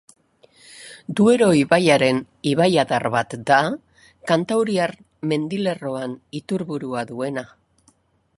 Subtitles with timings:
[1.19, 2.21] Duero ibaiaren
[2.53, 3.59] ibaiadar bat da,
[4.33, 4.97] Kantauriar
[5.33, 7.47] mendilerroan iturburua duena.